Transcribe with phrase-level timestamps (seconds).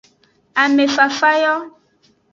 [0.61, 1.55] Ame fafa yo.